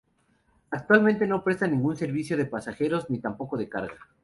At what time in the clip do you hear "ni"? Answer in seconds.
3.11-3.19